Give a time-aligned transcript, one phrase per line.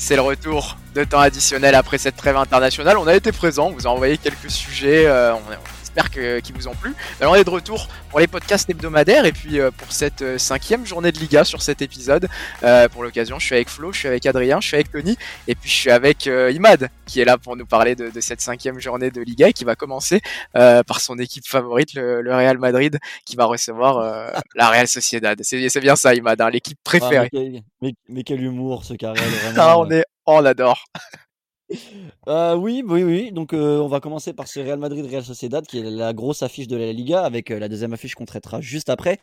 [0.00, 2.96] C'est le retour de temps additionnel après cette trêve internationale.
[2.98, 5.06] On a été présent, on vous a envoyé quelques sujets.
[5.06, 5.34] Euh,
[5.88, 6.94] j'espère qu'ils vous ont plu.
[7.20, 10.38] Alors on est de retour pour les podcasts hebdomadaires et puis euh, pour cette euh,
[10.38, 12.28] cinquième journée de Liga sur cet épisode.
[12.62, 15.16] Euh, pour l'occasion, je suis avec Flo, je suis avec Adrien, je suis avec Tony
[15.46, 18.78] et puis je suis avec Imad qui est là pour nous parler de, cette cinquième
[18.78, 20.20] journée de Liga et qui va commencer
[20.52, 25.38] par son équipe favorite, le, Real Madrid, qui va recevoir la Real Sociedad.
[25.42, 27.30] C'est bien ça, Imad, hein, l'équipe ah, préférée.
[27.80, 29.20] mais, quel, humour ce carré.
[29.56, 30.84] Ah, on, est, on adore.
[32.28, 33.32] Euh, oui, oui, oui.
[33.32, 36.68] Donc, euh, on va commencer par ce Real Madrid-Real Sociedad, qui est la grosse affiche
[36.68, 39.18] de la Liga, avec euh, la deuxième affiche qu'on traitera juste après.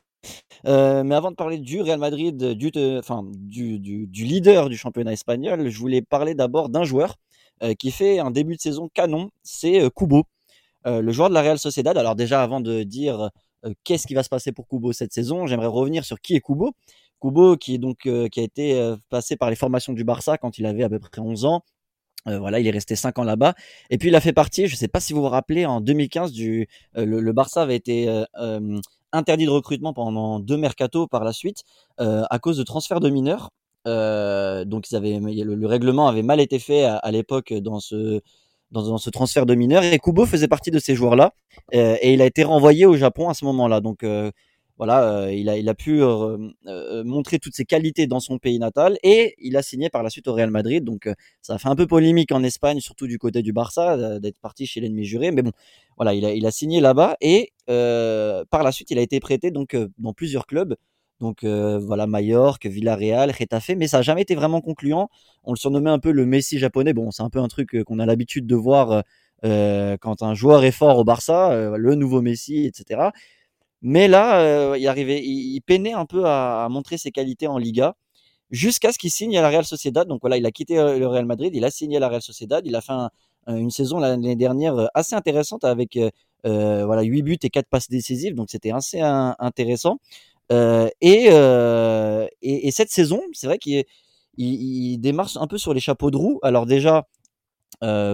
[0.63, 5.69] mais avant de parler du Real Madrid, du, enfin, du, du, leader du championnat espagnol,
[5.69, 7.15] je voulais parler d'abord d'un joueur
[7.79, 10.23] qui fait un début de saison canon, c'est Kubo,
[10.85, 11.97] le joueur de la Real Sociedad.
[11.97, 13.29] Alors déjà, avant de dire
[13.83, 16.73] qu'est-ce qui va se passer pour Kubo cette saison, j'aimerais revenir sur qui est Kubo.
[17.21, 20.65] Kubo, qui est donc qui a été passé par les formations du Barça quand il
[20.65, 21.61] avait à peu près 11 ans,
[22.27, 23.53] euh, voilà, il est resté 5 ans là-bas.
[23.89, 25.81] Et puis il a fait partie, je ne sais pas si vous vous rappelez, en
[25.81, 26.67] 2015, du,
[26.97, 28.79] euh, le, Barça avait été euh,
[29.11, 31.63] interdit de recrutement pendant deux mercatos par la suite
[31.97, 33.51] à cause de transferts de mineurs.
[33.85, 38.21] donc ils avaient, le, règlement avait mal été fait à, l'époque dans ce,
[38.71, 39.83] dans, ce transfert de mineurs.
[39.83, 41.33] Et Kubo faisait partie de ces joueurs-là.
[41.71, 43.79] et il a été renvoyé au Japon à ce moment-là.
[43.79, 44.03] Donc
[44.77, 46.37] voilà, euh, il, a, il a pu euh,
[46.67, 50.09] euh, montrer toutes ses qualités dans son pays natal et il a signé par la
[50.09, 50.83] suite au Real Madrid.
[50.83, 51.09] Donc
[51.41, 54.65] ça a fait un peu polémique en Espagne, surtout du côté du Barça, d'être parti
[54.65, 55.31] chez l'ennemi juré.
[55.31, 55.51] Mais bon,
[55.95, 59.51] voilà, il a, il a signé là-bas et par la suite il a été prêté
[59.51, 60.75] donc dans plusieurs clubs.
[61.21, 65.09] Donc voilà, Mallorca, Villarreal, Retafe, mais ça n'a jamais été vraiment concluant.
[65.45, 66.93] On le surnommait un peu le Messi japonais.
[66.93, 69.03] Bon, c'est un peu un truc qu'on a l'habitude de voir
[69.41, 73.11] quand un joueur est fort au Barça, le nouveau Messi, etc.
[73.87, 77.95] Mais là, euh, il, arrivait, il, peinait un peu à, montrer ses qualités en Liga
[78.49, 80.07] jusqu'à ce qu'il signe à la Real Sociedad.
[80.07, 82.23] Donc voilà, il a quitté euh, le Real Madrid, il a signé à la Real
[82.23, 82.65] Sociedad.
[82.65, 82.93] Il a fait
[83.47, 85.99] une saison l'année dernière euh, assez intéressante avec
[86.43, 88.33] voilà 8 buts et 4 passes décisives.
[88.33, 89.99] Donc c'était assez intéressant.
[90.49, 91.27] et,
[92.41, 93.83] et, cette saison, c'est vrai qu'il
[94.37, 96.39] il, démarre un peu sur les chapeaux de roue.
[96.41, 97.07] Alors déjà,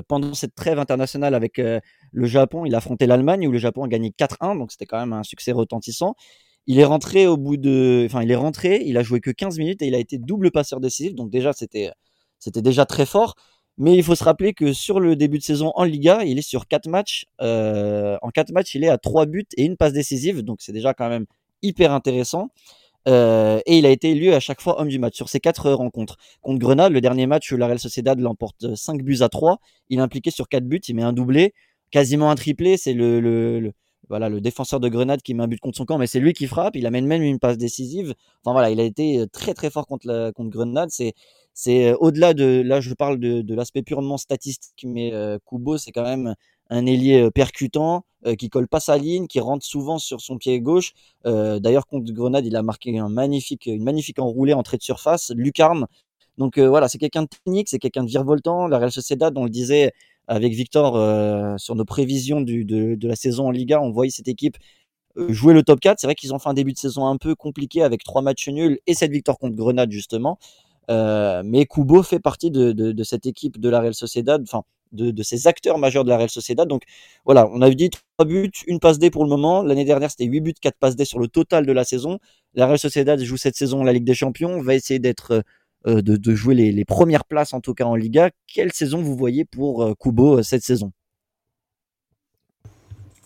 [0.08, 3.88] pendant cette trêve internationale avec le Japon, il a affronté l'Allemagne où le Japon a
[3.88, 6.16] gagné 4-1, donc c'était quand même un succès retentissant.
[6.68, 9.58] Il est rentré au bout de, enfin il est rentré, il a joué que 15
[9.58, 11.92] minutes et il a été double passeur décisif, donc déjà c'était
[12.40, 13.36] c'était déjà très fort.
[13.78, 16.44] Mais il faut se rappeler que sur le début de saison en Liga, il est
[16.44, 17.26] sur 4 matchs.
[17.40, 20.94] en 4 matchs, il est à 3 buts et une passe décisive, donc c'est déjà
[20.94, 21.26] quand même
[21.64, 22.50] hyper intéressant.
[23.08, 25.72] Euh, et il a été élu à chaque fois homme du match sur ces quatre
[25.72, 26.18] rencontres.
[26.42, 29.60] Contre Grenade, le dernier match, la Real Sociedad l'emporte 5 buts à 3.
[29.90, 31.54] Il est impliqué sur 4 buts, il met un doublé,
[31.92, 32.78] quasiment un triplé.
[32.78, 33.74] C'est le, le,
[34.10, 36.34] voilà, le défenseur de Grenade qui met un but contre son camp, mais c'est lui
[36.34, 36.76] qui frappe.
[36.76, 38.14] Il amène même une passe décisive.
[38.44, 40.90] Enfin voilà, il a été très très fort contre, la, contre Grenade.
[40.92, 41.14] C'est
[41.54, 45.92] c'est au-delà de là, je parle de, de l'aspect purement statistique, mais euh, Kubo, c'est
[45.92, 46.36] quand même
[46.72, 50.38] un ailier euh, percutant euh, qui colle pas sa ligne, qui rentre souvent sur son
[50.38, 50.94] pied gauche.
[51.28, 55.32] Euh, d'ailleurs, contre Grenade, il a marqué un magnifique, une magnifique enroulée entrée de surface,
[55.36, 55.86] lucarne.
[56.38, 58.68] Donc voilà, c'est quelqu'un de technique, c'est quelqu'un de virevoltant.
[58.68, 59.92] La Real Sociedad, on le disait
[60.28, 60.94] avec Victor
[61.60, 64.58] sur nos prévisions de, la saison en Liga, on voyait cette équipe
[65.28, 66.00] jouer le top 4.
[66.00, 68.48] C'est vrai qu'ils ont fait un début de saison un peu compliqué avec trois matchs
[68.48, 70.40] nuls et cette victoire contre Grenade justement.
[70.90, 75.24] mais Kubo fait partie de, de, de, cette équipe de la Real Sociedad, enfin de,
[75.24, 76.68] ces acteurs majeurs de la Real Sociedad.
[76.68, 76.84] Donc
[77.26, 79.64] voilà, on avait dit 3 buts, une passe D pour le moment.
[79.64, 82.20] L'année dernière, c'était 8 buts, 4 passes D sur le total de la saison.
[82.54, 85.44] La Real Sociedad joue cette saison la Ligue des Champions, va essayer d'être
[85.88, 88.30] euh, de, jouer les, premières places en tout cas en Liga.
[88.46, 90.92] Quelle saison vous voyez pour euh, Kubo euh, cette saison?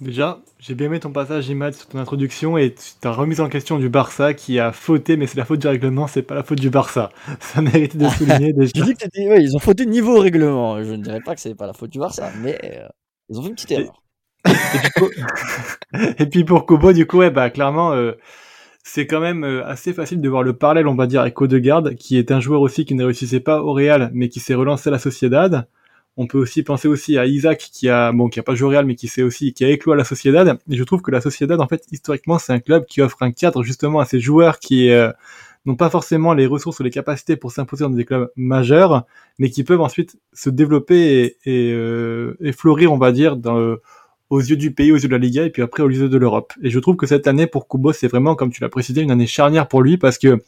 [0.01, 3.79] Déjà, j'ai bien aimé ton passage, Imad, sur ton introduction et ta remise en question
[3.79, 6.59] du Barça qui a fauté, mais c'est la faute du règlement, c'est pas la faute
[6.59, 7.11] du Barça.
[7.39, 8.84] Ça mérite de souligner déjà.
[8.84, 10.84] Dit que ils ont fauté niveau règlement.
[10.84, 12.88] Je ne dirais pas que c'est pas la faute du Barça, mais euh,
[13.29, 14.01] ils ont fait une petite erreur.
[16.19, 18.11] Et, puis pour Kobo, du coup, ouais, bah, clairement, euh,
[18.84, 21.95] c'est quand même euh, assez facile de voir le parallèle, on va dire, avec Odegaard,
[21.97, 24.90] qui est un joueur aussi qui ne réussissait pas au Real, mais qui s'est relancé
[24.90, 25.69] à la Sociedad.
[26.17, 28.70] On peut aussi penser aussi à Isaac qui a bon qui a pas joué au
[28.70, 31.12] Real mais qui s'est aussi qui a éclos à la Sociedad et je trouve que
[31.12, 34.20] la Sociedad en fait historiquement c'est un club qui offre un cadre justement à ces
[34.20, 35.12] joueurs qui euh,
[35.66, 39.06] n'ont pas forcément les ressources ou les capacités pour s'imposer dans des clubs majeurs
[39.40, 43.76] mais qui peuvent ensuite se développer et, euh, fleurir on va dire dans
[44.29, 46.17] aux yeux du pays, aux yeux de la Liga, et puis après aux yeux de
[46.17, 46.53] l'Europe.
[46.62, 49.12] Et je trouve que cette année pour Kubo, c'est vraiment, comme tu l'as précisé, une
[49.12, 50.41] année charnière pour lui, parce que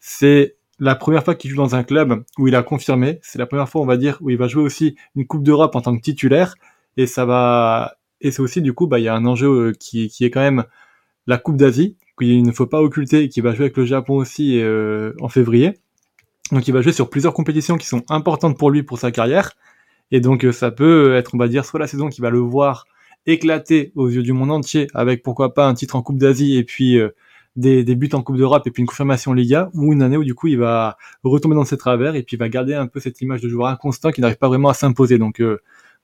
[0.00, 3.18] c'est la première fois qu'il joue dans un club où il a confirmé.
[3.22, 5.74] C'est la première fois, on va dire, où il va jouer aussi une Coupe d'Europe
[5.74, 6.54] en tant que titulaire.
[6.96, 9.72] Et ça va, et c'est aussi, du coup, bah, il y a un enjeu euh,
[9.72, 10.64] qui, qui est quand même
[11.26, 14.60] la Coupe d'Asie, qu'il ne faut pas occulter, qui va jouer avec le Japon aussi
[14.60, 15.74] euh, en février.
[16.52, 19.52] Donc il va jouer sur plusieurs compétitions qui sont importantes pour lui pour sa carrière.
[20.10, 22.86] Et donc ça peut être, on va dire, soit la saison qui va le voir
[23.26, 26.64] éclater aux yeux du monde entier avec pourquoi pas un titre en Coupe d'Asie et
[26.64, 26.98] puis
[27.56, 30.24] des, des, buts en Coupe d'Europe et puis une confirmation Liga, ou une année où
[30.24, 33.00] du coup il va retomber dans ses travers et puis il va garder un peu
[33.00, 35.18] cette image de joueur inconstant qui n'arrive pas vraiment à s'imposer.
[35.18, 35.40] Donc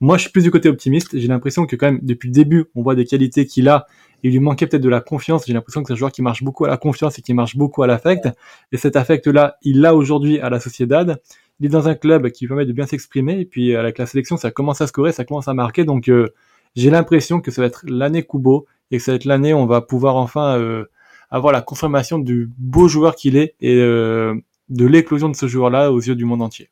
[0.01, 1.17] moi, je suis plus du côté optimiste.
[1.17, 3.85] J'ai l'impression que quand même, depuis le début, on voit des qualités qu'il a.
[4.23, 5.45] Il lui manquait peut-être de la confiance.
[5.47, 7.55] J'ai l'impression que c'est un joueur qui marche beaucoup à la confiance et qui marche
[7.55, 8.27] beaucoup à l'affect.
[8.71, 11.21] Et cet affect-là, il l'a aujourd'hui à la Sociedad.
[11.59, 13.39] Il est dans un club qui permet de bien s'exprimer.
[13.39, 15.85] Et puis, avec la sélection, ça commence à scorer, ça commence à marquer.
[15.85, 16.33] Donc, euh,
[16.75, 19.57] j'ai l'impression que ça va être l'année Kubo et que ça va être l'année où
[19.57, 20.85] on va pouvoir enfin euh,
[21.29, 24.35] avoir la confirmation du beau joueur qu'il est et euh,
[24.69, 26.69] de l'éclosion de ce joueur-là aux yeux du monde entier.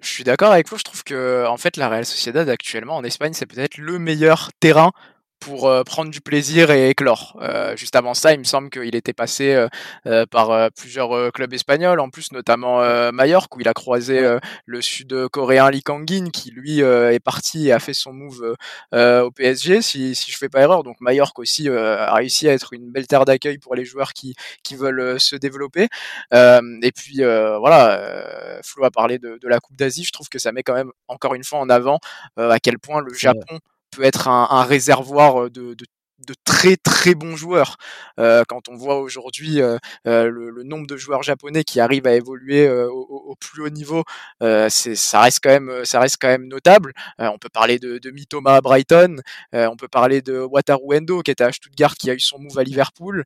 [0.00, 3.04] Je suis d'accord avec vous, je trouve que en fait la Real Sociedad actuellement en
[3.04, 4.92] Espagne c'est peut-être le meilleur terrain
[5.40, 7.38] pour euh, prendre du plaisir et éclore.
[7.40, 9.66] Euh, juste avant ça, il me semble qu'il était passé
[10.06, 12.78] euh, par plusieurs clubs espagnols, en plus notamment
[13.12, 17.78] Mallorca, où il a croisé le sud-coréen Lee Kang-in, qui lui est parti et a
[17.78, 18.54] fait son move
[18.92, 20.82] au PSG, si, si je fais pas erreur.
[20.82, 24.34] Donc Mallorca aussi a réussi à être une belle terre d'accueil pour les joueurs qui,
[24.62, 25.88] qui veulent se développer.
[26.32, 30.52] et puis voilà, Flo a parlé de, de la Coupe d'Asie, je trouve que ça
[30.52, 31.98] met quand même encore une fois en avant
[32.36, 35.84] à quel point le Japon peut être un, un réservoir de, de
[36.28, 37.76] de très très bons joueurs.
[38.18, 42.06] Euh, quand on voit aujourd'hui euh, euh, le, le, nombre de joueurs japonais qui arrivent
[42.06, 44.04] à évoluer euh, au, au, plus haut niveau,
[44.42, 46.92] euh, c'est ça reste quand même ça reste quand même notable.
[47.18, 49.16] on peut parler de, de Mitoma à Brighton,
[49.52, 52.58] on peut parler de Wataru Endo qui était à Stuttgart qui a eu son move
[52.58, 53.24] à Liverpool,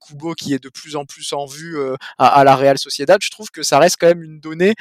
[0.00, 1.76] Kubo qui est de plus en plus en vue
[2.18, 3.18] à, à, la Real Sociedad.
[3.22, 4.74] Je trouve que ça reste quand même une donnée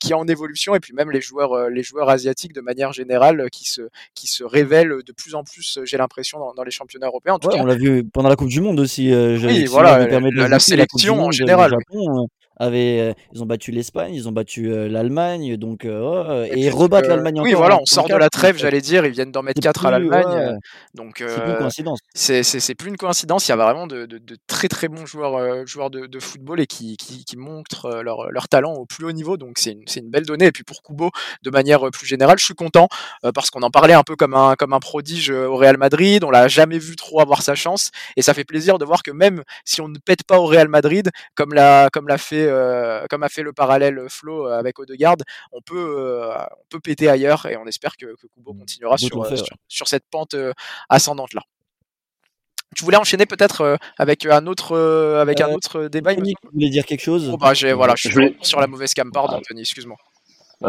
[0.00, 3.48] qui est en évolution et puis même les joueurs les joueurs asiatiques de manière générale
[3.50, 3.82] qui se
[4.14, 5.78] qui se révèlent de plus en plus.
[5.84, 7.34] J'ai l'impression dans, dans les championnat européen.
[7.34, 7.62] En tout ouais, cas.
[7.62, 9.12] On l'a vu pendant la Coupe du Monde aussi.
[9.12, 11.70] Euh, oui, voilà, la, la, la, sélection en général.
[11.70, 16.60] Japon, avait, euh, ils ont battu l'Espagne, ils ont battu euh, l'Allemagne, donc euh, et,
[16.60, 19.32] et ils rebattent l'Allemagne oui, voilà, on sort de la trêve, j'allais dire, ils viennent
[19.32, 20.58] d'en mettre 4 à l'Allemagne,
[20.94, 21.98] donc c'est plus une coïncidence.
[22.14, 23.48] C'est plus une coïncidence.
[23.48, 26.60] Il y a vraiment de, de, de très très bons joueurs, joueurs de, de, football
[26.60, 29.84] et qui, qui, qui montrent leur, leur, talent au plus haut niveau, donc c'est une,
[29.96, 30.46] une, belle donnée.
[30.46, 31.10] Et puis pour Kubo,
[31.42, 32.88] de manière plus générale, je suis content
[33.34, 36.24] parce qu'on en parlait un peu comme un comme un prodige au Real Madrid.
[36.24, 39.10] On l'a jamais vu trop avoir sa chance, et ça fait plaisir de voir que
[39.10, 43.06] même si on ne pète pas au Real Madrid, comme l'a comme l'a fait euh,
[43.08, 45.16] comme a fait le parallèle Flo avec Odegaard,
[45.52, 49.08] on peut euh, on peut péter ailleurs et on espère que, que Kubo continuera sur,
[49.26, 49.58] fait, sur, ouais.
[49.68, 50.36] sur, cette pente
[50.88, 51.42] ascendante là.
[52.74, 54.76] Tu voulais enchaîner peut-être avec un autre
[55.20, 56.12] avec euh, un autre débat.
[56.12, 57.28] Anthony, vous voulez dire quelque chose?
[57.30, 58.36] Oh, bah, voilà, je suis voulais...
[58.40, 59.96] sur la mauvaise cam, pardon, Anthony, excuse-moi.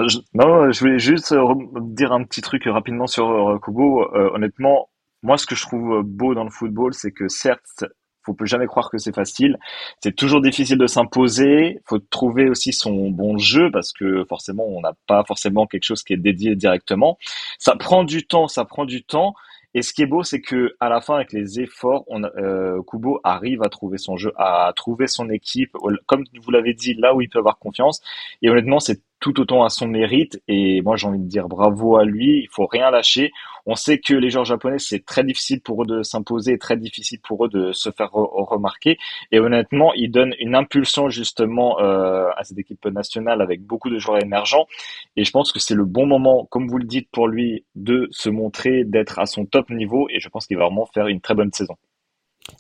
[0.08, 1.34] Je, non, je voulais juste
[1.82, 4.04] dire un petit truc rapidement sur euh, Kubo.
[4.16, 4.90] Euh, honnêtement,
[5.22, 7.86] moi, ce que je trouve beau dans le football, c'est que certes,
[8.26, 9.58] faut jamais croire que c'est facile.
[10.02, 11.80] C'est toujours difficile de s'imposer.
[11.86, 16.04] Faut trouver aussi son bon jeu parce que forcément, on n'a pas forcément quelque chose
[16.04, 17.18] qui est dédié directement.
[17.60, 19.36] Ça prend du temps, ça prend du temps.
[19.76, 22.82] Et ce qui est beau, c'est que à la fin, avec les efforts, on, euh,
[22.84, 25.76] Kubo arrive à trouver son jeu, à trouver son équipe,
[26.06, 28.02] comme vous l'avez dit, là où il peut avoir confiance.
[28.44, 30.44] Et honnêtement, c'est tout autant à son mérite.
[30.50, 32.42] Et moi, j'ai envie de dire bravo à lui.
[32.42, 33.32] Il faut rien lâcher.
[33.66, 37.22] On sait que les joueurs japonais, c'est très difficile pour eux de s'imposer, très difficile
[37.22, 38.98] pour eux de se faire re remarquer.
[39.32, 43.98] Et honnêtement, il donne une impulsion justement euh, à cette équipe nationale avec beaucoup de
[43.98, 44.68] joueurs émergents.
[45.16, 48.10] Et je pense que c'est le bon moment, comme vous le dites, pour lui de
[48.12, 50.10] se montrer, d'être à son top niveau.
[50.10, 51.78] Et je pense qu'il va vraiment faire une très bonne saison.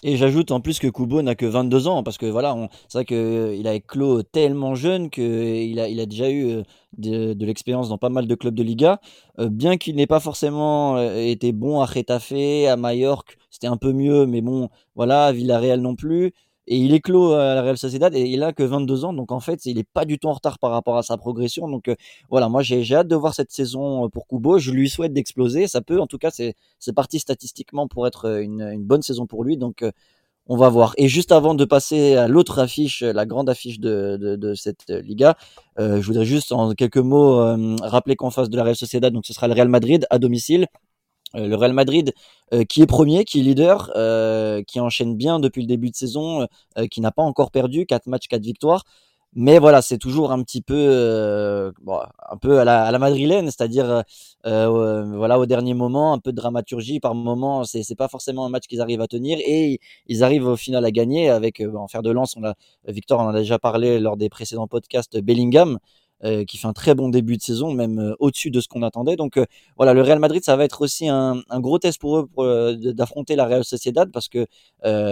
[0.04, 2.56] Et j'ajoute en plus que Kubo n'a que 22 ans, parce que voilà,
[2.88, 6.63] c'est vrai qu'il euh, a éclos tellement jeune qu'il a, il a déjà eu euh,
[6.98, 9.00] de, l'expérience dans pas mal de clubs de Liga.
[9.40, 12.34] Euh, bien qu'il n'ait pas forcément été bon à Retafe,
[12.68, 16.34] à Majorque, c'était un peu mieux, mais bon, voilà, à Villarreal non plus.
[16.67, 19.32] Et il est clos à la Real Sociedad et il a que 22 ans, donc
[19.32, 21.67] en fait, il est pas du tout en retard par rapport à sa progression.
[21.67, 21.96] Donc euh,
[22.29, 24.60] voilà, moi j'ai hâte de voir cette saison pour Kubo.
[24.60, 25.67] Je lui souhaite d'exploser.
[25.67, 26.55] Ça peut, en tout cas, c'est
[26.96, 29.58] parti statistiquement pour être une, bonne saison pour lui.
[29.58, 29.91] Donc euh,
[30.48, 30.93] on va voir.
[30.98, 35.38] Et juste avant de passer à l'autre affiche, la grande affiche de, de, cette Liga,
[35.79, 39.13] euh, je voudrais juste en quelques mots euh, rappeler qu'en face de la Real Sociedad,
[39.13, 40.67] donc ce sera le Real Madrid à domicile.
[41.36, 42.13] Euh, le Real Madrid
[42.54, 45.96] euh, qui est premier, qui est leader, euh, qui enchaîne bien depuis le début de
[45.96, 46.48] saison,
[46.92, 48.84] qui n'a pas encore perdu, 4 matchs, 4 victoires.
[49.36, 54.04] Mais voilà, c'est toujours un petit peu, un peu à la, à la madrilène, c'est-à-dire
[54.44, 57.63] voilà au dernier moment, un peu de dramaturgie par moment.
[57.63, 60.86] C'est c'est pas forcément un match qu'ils arrivent à tenir et ils arrivent au final
[60.86, 62.36] à gagner avec en fer de lance.
[62.38, 62.54] On a
[62.88, 65.20] Victor en a déjà parlé lors des précédents podcasts.
[65.20, 65.80] Bellingham,
[66.24, 68.82] euh, qui fait un très bon début de saison, même euh, au-dessus de ce qu'on
[68.82, 69.18] attendait.
[69.18, 72.18] Donc euh, voilà, le Real Madrid, ça va être aussi un, un gros test pour
[72.18, 72.46] eux pour,
[72.94, 74.46] d'affronter la Real Sociedad parce que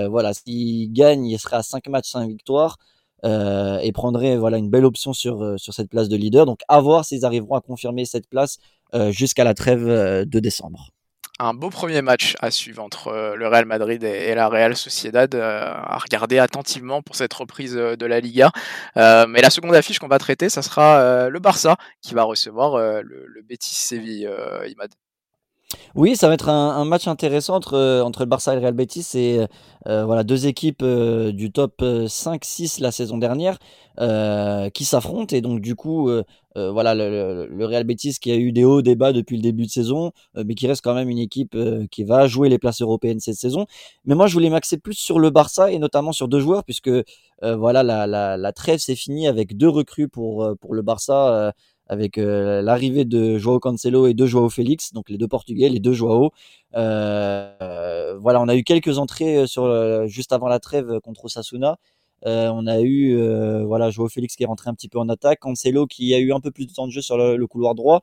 [0.07, 2.77] voilà, s'ils gagnent, il sera à 5 matchs, 5 victoires.
[3.23, 6.45] et prendrait voilà une belle option sur sur cette place de leader.
[6.45, 8.57] Donc à voir s'ils arriveront à confirmer cette place
[9.09, 10.91] jusqu'à la trêve de décembre
[11.41, 15.33] un beau premier match à suivre entre euh, le Real Madrid et, la Real Sociedad
[15.33, 18.51] euh, à regarder attentivement pour cette reprise euh, de la Liga.
[18.95, 23.25] mais la seconde affiche qu'on va traiter, ça sera le Barça qui va recevoir le,
[23.27, 24.29] le, Betis Séville,
[24.67, 24.91] Imad.
[25.95, 28.73] Oui, ça va être un, match intéressant entre, euh, entre le Barça et le Real
[28.73, 29.03] Betis.
[29.03, 29.47] C'est
[29.87, 33.57] euh, voilà, deux équipes euh, du top 5-6 la saison dernière
[34.73, 35.35] qui s'affrontent.
[35.35, 36.09] Et donc, du coup,
[36.55, 39.69] voilà, le, Real Betis qui a eu des hauts, des bas depuis le début de
[39.69, 41.55] saison, mais qui reste quand même une équipe
[41.91, 43.67] qui va jouer les places européennes cette saison.
[44.05, 46.89] Mais moi, je voulais m'axer plus sur le Barça et notamment sur deux joueurs, puisque
[47.43, 51.53] voilà, la, la, la trêve s'est finie avec deux recrues pour, pour le Barça
[51.91, 55.81] avec euh, l'arrivée de Joao Cancelo et de Joao Félix, donc les deux Portugais, les
[55.81, 56.31] deux Joao.
[56.73, 61.77] Euh, voilà, on a eu quelques entrées euh, sur juste avant la trêve contre Osasuna.
[62.23, 63.17] on a eu
[63.65, 66.31] voilà Joao Félix qui est rentré un petit peu en attaque, Cancelo qui a eu
[66.31, 68.01] un peu plus de temps de jeu sur le, couloir droit,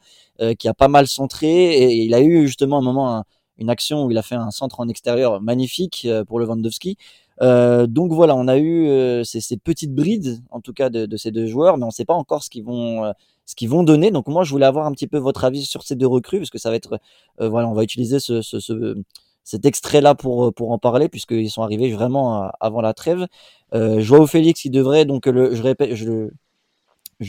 [0.59, 3.25] qui a pas mal centré et, il a eu justement un moment
[3.57, 6.99] une action où il a fait un centre en extérieur magnifique pour le Lewandowski.
[7.41, 11.79] donc voilà, on a eu ces, petites brides en tout cas de, ces deux joueurs,
[11.79, 13.15] mais on ne sait pas encore ce qu'ils vont
[13.49, 14.11] ce qu'ils vont donner.
[14.11, 16.51] Donc moi, je voulais avoir un petit peu votre avis sur ces deux recrues, parce
[16.51, 17.01] que ça va être,
[17.41, 18.95] euh, voilà, on va utiliser ce, ce, ce
[19.43, 23.27] cet extrait-là pour, pour en parler, puisqu'ils sont arrivés vraiment euh, avant la trêve.
[23.75, 26.29] Euh, Joao Félix, il devrait, donc, je répète, je,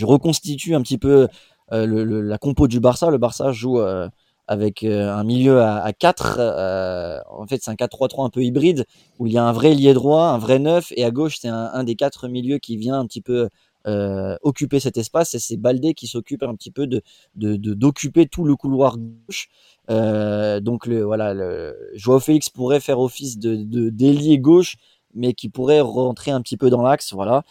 [0.06, 1.30] reconstitue un petit peu
[1.72, 3.10] euh, la compo du Barça.
[3.12, 4.10] Le Barça joue euh,
[4.48, 7.24] avec un milieu à, à 4.
[7.30, 8.86] en fait, c'est un 4-3-3 un peu hybride,
[9.20, 11.48] où il y a un vrai lié droit, un vrai neuf, et à gauche, c'est
[11.48, 13.48] un, des quatre milieux qui vient un petit peu
[13.88, 17.02] euh, occuper cet espace et c'est Baldé qui s'occupe un petit peu de
[17.36, 19.48] d'occuper tout le couloir gauche.
[19.90, 24.76] Euh, donc le voilà, le Joao Félix pourrait faire office de d'ailier gauche,
[25.16, 27.44] mais qui pourrait rentrer un petit peu dans l'axe, voilà.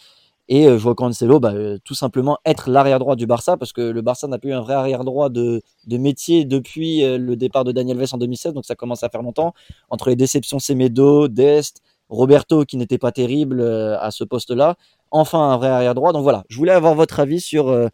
[0.47, 3.81] Et euh, Joao Cancelo, bah, euh, tout simplement être l'arrière droit du Barça, parce que
[3.81, 7.97] le Barça n'a plus un vrai arrière droit de, métier depuis le départ de Daniel
[7.97, 9.53] Vess en 2016, donc ça commence à faire longtemps.
[9.89, 14.75] Entre les déceptions Semedo, Dest, Roberto qui n'était pas terrible à ce poste-là,
[15.11, 16.13] enfin un vrai arrière droit.
[16.13, 17.87] Donc voilà, je voulais avoir votre avis sur euh,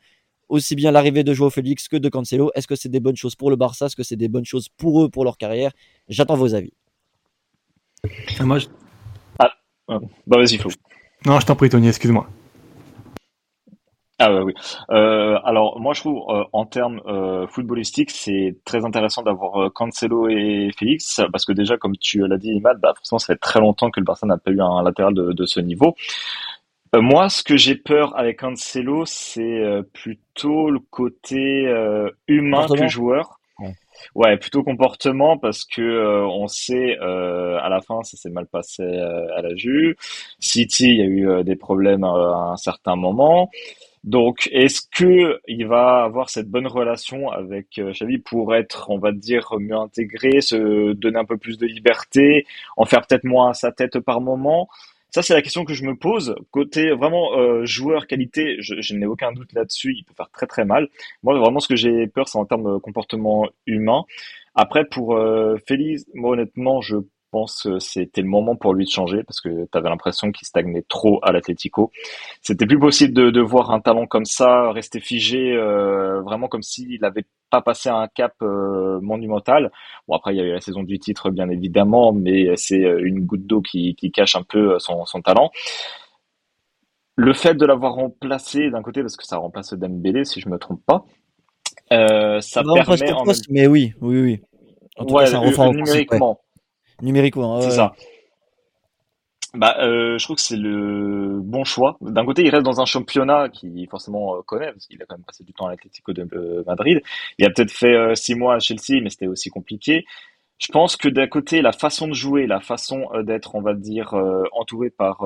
[0.49, 2.51] aussi bien l'arrivée de Joao Félix que de Cancelo.
[2.55, 3.87] Est-ce que c'est des bonnes choses pour le Barça?
[3.87, 5.71] Est-ce que c'est des bonnes choses pour eux, pour leur carrière?
[6.07, 6.73] J'attends vos avis.
[8.39, 8.59] Ah, moi,
[9.39, 10.71] ah, bah vas-y, Flo.
[11.25, 12.27] Non, je t'en prie, Tony, excuse-moi.
[14.17, 14.53] Ah oui.
[14.91, 17.01] Euh, alors moi je trouve euh, en termes
[17.49, 22.51] footballistiques c'est très intéressant d'avoir Cancelo et Félix parce que déjà comme tu l'as dit
[22.51, 25.13] Imad, bah forcément ça fait très longtemps que le Barça n'a pas eu un latéral
[25.13, 25.97] de, de ce niveau.
[26.95, 32.65] Euh, moi, ce que j'ai peur avec Cancelo, c'est euh, plutôt le côté euh, humain
[32.67, 33.39] que joueur.
[34.13, 34.35] Ouais.
[34.35, 39.55] plutôt comportement parce que on sait à la fin ça s'est mal passé à la
[39.55, 39.95] Juve.
[40.37, 43.49] City, il y a eu des problèmes à un certain moment.
[44.03, 49.13] Donc, est-ce que il va avoir cette bonne relation avec Xavi pour être, on va
[49.13, 53.53] dire, mieux intégré, se donner un peu plus de liberté, en faire peut-être moins à
[53.53, 54.67] sa tête par moment?
[55.15, 56.35] Ça, c'est la question que je me pose.
[56.51, 59.93] Côté vraiment euh, joueur qualité, je, je n'ai aucun doute là-dessus.
[59.95, 60.89] Il peut faire très très mal.
[61.23, 64.03] Moi, vraiment, ce que j'ai peur, c'est en termes de comportement humain.
[64.55, 66.97] Après, pour euh, Félix, moi, honnêtement, je
[67.35, 70.47] pense que c'était le moment pour lui de changer parce que tu avais l'impression qu'il
[70.47, 71.91] stagnait trop à l'Atletico.
[72.41, 76.63] C'était plus possible de, de, voir un talent comme ça rester figé, euh, vraiment comme
[76.63, 79.69] s'il n'avait pas passé un cap euh, monumental.
[80.07, 83.05] Bon après il y a eu la saison du titre bien évidemment, mais c'est euh,
[83.05, 85.51] une goutte d'eau qui, qui, cache un peu son, son talent.
[87.17, 90.57] Le fait de l'avoir remplacé d'un côté parce que ça remplace Dembélé si je me
[90.57, 91.03] trompe pas,
[91.91, 94.41] euh, ça permet en mais oui, oui, oui.
[94.97, 96.39] En tout ouais, cas, ça numériquement.
[97.01, 97.93] Numériquement, c'est ça.
[99.55, 101.97] Bah, euh, je trouve que c'est le bon choix.
[102.01, 105.15] D'un côté, il reste dans un championnat qui forcément euh, connaît, parce qu'il a quand
[105.15, 107.01] même passé du temps à l'Atlético de euh, Madrid.
[107.37, 110.05] Il a peut-être fait euh, six mois à Chelsea, mais c'était aussi compliqué.
[110.57, 114.13] Je pense que d'un côté, la façon de jouer, la façon d'être, on va dire,
[114.53, 115.25] entouré par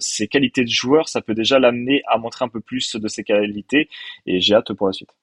[0.00, 3.22] ses qualités de joueur, ça peut déjà l'amener à montrer un peu plus de ses
[3.22, 3.88] qualités.
[4.26, 5.14] Et j'ai hâte pour la suite.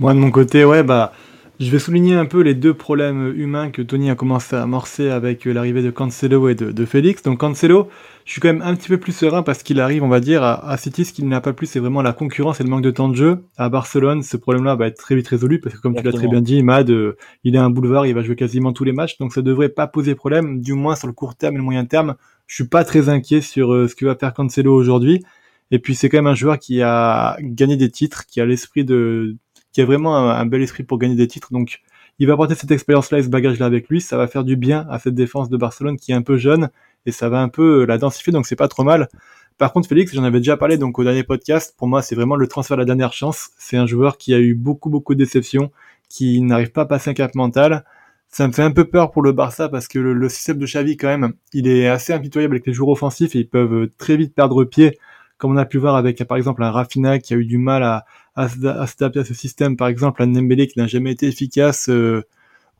[0.00, 1.12] Moi, de mon côté, ouais, bah
[1.58, 5.08] je vais souligner un peu les deux problèmes humains que Tony a commencé à amorcer
[5.08, 7.22] avec l'arrivée de Cancelo et de, Félix.
[7.22, 7.88] Donc Cancelo,
[8.26, 10.42] je suis quand même un petit peu plus serein parce qu'il arrive, on va dire,
[10.42, 12.90] à, City, ce qu'il n'a pas plus, c'est vraiment la concurrence et le manque de
[12.90, 13.44] temps de jeu.
[13.56, 16.28] À Barcelone, ce problème-là va être très vite résolu parce que comme tu l'as très
[16.28, 19.16] bien dit, Mad, euh, il est un boulevard, il va jouer quasiment tous les matchs,
[19.18, 21.86] donc ça devrait pas poser problème, du moins sur le court terme et le moyen
[21.86, 22.16] terme.
[22.46, 25.24] Je suis pas très inquiet sur euh, ce que va faire Cancelo aujourd'hui.
[25.70, 28.84] Et puis c'est quand même un joueur qui a gagné des titres, qui a l'esprit
[28.84, 29.36] de
[29.76, 31.52] qui a vraiment un, bel esprit pour gagner des titres.
[31.52, 31.82] Donc,
[32.18, 34.00] il va apporter cette expérience-là et ce bagage-là avec lui.
[34.00, 36.70] Ça va faire du bien à cette défense de Barcelone qui est un peu jeune
[37.04, 39.10] et ça va un peu la densifier, donc c'est pas trop mal.
[39.58, 41.74] Par contre, Félix, j'en avais déjà parlé donc au dernier podcast.
[41.76, 43.50] Pour moi, c'est vraiment le transfert de la dernière chance.
[43.58, 45.70] C'est un joueur qui a eu beaucoup beaucoup de déceptions,
[46.08, 47.84] qui n'arrive pas à passer un cap mental.
[48.28, 50.96] Ça me fait un peu peur pour le Barça parce que le, système de Xavi
[50.96, 54.34] quand même, il est assez impitoyable avec les joueurs offensifs et ils peuvent très vite
[54.34, 54.98] perdre pied,
[55.36, 57.82] comme on a pu voir avec par exemple un Rafinha qui a eu du mal
[57.82, 58.06] à,
[58.36, 62.22] à, s'adapter à ce système, par exemple un Dembélé qui n'a jamais été efficace euh,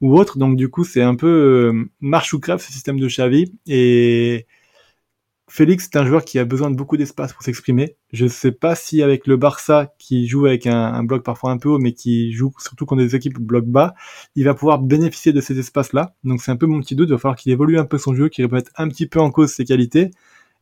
[0.00, 0.38] ou autre.
[0.38, 4.46] Donc du coup, c'est un peu euh, marche ou crève ce système de Xavi et
[5.48, 7.96] Félix, c'est un joueur qui a besoin de beaucoup d'espace pour s'exprimer.
[8.12, 11.58] Je ne sais pas si avec le Barça, qui joue avec un, bloc parfois un
[11.58, 13.94] peu haut, mais qui joue surtout contre des équipes bloc bas,
[14.34, 16.16] il va pouvoir bénéficier de ces espaces-là.
[16.24, 17.08] Donc c'est un peu mon petit doute.
[17.08, 19.30] Il va falloir qu'il évolue un peu son jeu, qu'il remette un petit peu en
[19.30, 20.10] cause ses qualités.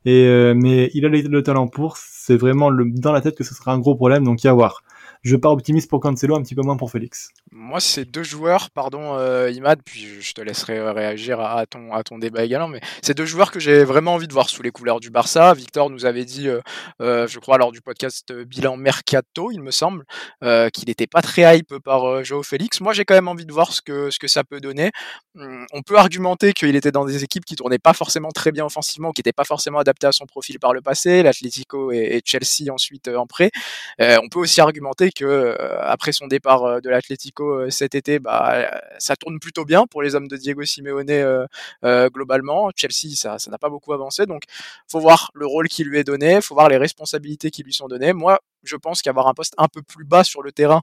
[0.04, 1.96] Et euh, mais il a le, talent pour.
[1.96, 4.24] C'est vraiment le, dans la tête que ce sera un gros problème.
[4.24, 4.82] Donc y a à voir
[5.24, 7.30] je pars optimiste pour Cancelo, un petit peu moins pour Félix.
[7.50, 12.02] Moi, c'est deux joueurs, pardon euh, Imad, puis je te laisserai réagir à, ton, à
[12.02, 14.70] ton débat également, mais c'est deux joueurs que j'ai vraiment envie de voir sous les
[14.70, 15.54] couleurs du Barça.
[15.54, 16.60] Victor nous avait dit, euh,
[17.00, 20.04] euh, je crois, lors du podcast Bilan Mercato, il me semble,
[20.42, 22.80] qu'il n'était pas très hype par Joao Félix.
[22.82, 24.90] Moi, j'ai quand même envie de voir ce que, ce que ça peut donner.
[25.36, 28.66] Hum, on peut argumenter qu'il était dans des équipes qui tournaient pas forcément très bien
[28.66, 32.22] offensivement, qui n'étaient pas forcément adaptées à son profil par le passé, l'Atlético et, et,
[32.24, 33.50] Chelsea ensuite en prêt.
[33.98, 38.18] on peut aussi argumenter que euh, après son départ euh, de l'Atlético euh, cet été,
[38.18, 41.46] bah, ça tourne plutôt bien pour les hommes de Diego Simeone
[41.82, 42.70] globalement.
[42.74, 44.42] Chelsea, ça, n'a pas beaucoup avancé, donc
[44.90, 47.88] faut voir le rôle qui lui est donné, faut voir les responsabilités qui lui sont
[47.88, 48.12] données.
[48.12, 50.82] Moi, je pense qu'avoir un poste un peu plus bas sur le terrain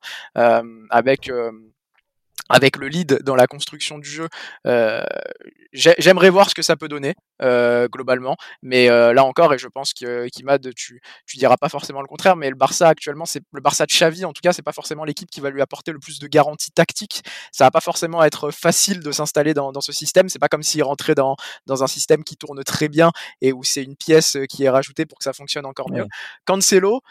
[0.89, 1.29] avec
[2.51, 4.27] avec le lead dans la construction du jeu.
[4.67, 5.03] Euh,
[5.73, 9.69] J'aimerais voir ce que ça peut donner euh, globalement, mais euh, là encore, et je
[9.69, 13.61] pense qu'Imad, tu, tu diras pas forcément le contraire, mais le Barça actuellement, c'est le
[13.61, 15.99] Barça de Xavi, en tout cas, c'est pas forcément l'équipe qui va lui apporter le
[15.99, 17.23] plus de garanties tactiques.
[17.53, 20.27] Ça va pas forcément être facile de s'installer dans, dans, ce système.
[20.27, 23.63] C'est pas comme s'il rentrait dans, dans un système qui tourne très bien et où
[23.63, 26.05] c'est une pièce qui est rajoutée pour que ça fonctionne encore mieux.
[26.45, 27.01] Cancelo,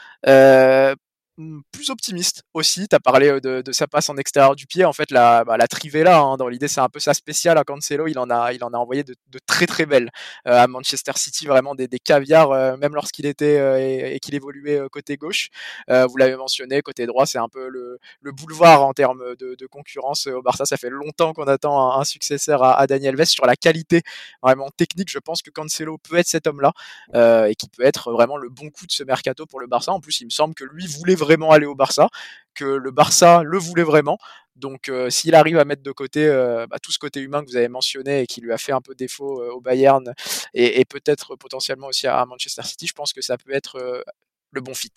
[1.73, 2.88] plus optimiste aussi.
[2.88, 4.85] Tu as parlé de, sa passe en extérieur du pied.
[4.85, 7.64] En fait, la, bah, la Trivella, hein, dans l'idée, c'est un peu sa spéciale à
[7.64, 8.07] Cancelo.
[8.07, 9.14] Il en a, il en a envoyé de,
[9.46, 10.11] très très belles
[10.44, 15.48] à Manchester City, vraiment des, des caviars, même lorsqu'il était et, qu'il évoluait côté gauche.
[15.88, 20.26] vous l'avez mentionné, côté droit, c'est un peu le, le, boulevard en termes de, concurrence
[20.26, 20.64] au Barça.
[20.64, 24.03] Ça fait longtemps qu'on attend un, successeur à, Daniel Vest sur la qualité
[24.42, 25.11] vraiment technique.
[25.11, 26.72] Je pense que Cancelo peut être cet homme-là
[27.46, 29.92] et qui peut être vraiment le bon coup de ce mercato pour le Barça.
[29.92, 32.09] En plus, il me semble que lui voulait vraiment vraiment aller au Barça,
[32.55, 34.19] que le Barça le voulait vraiment.
[34.57, 37.49] Donc euh, s'il arrive à mettre de côté euh, bah, tout ce côté humain que
[37.49, 40.12] vous avez mentionné et qui lui a fait un peu défaut euh, au Bayern
[40.55, 44.05] et, peut-être potentiellement aussi à Manchester City, je pense que ça peut être
[44.51, 44.93] le bon fit.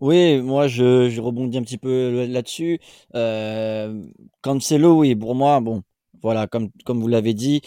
[0.00, 2.80] Oui, moi je, rebondis un petit peu là-dessus.
[4.40, 5.82] Cancelo, oui, pour moi, bon,
[6.22, 7.60] voilà, comme, comme vous l'avez dit,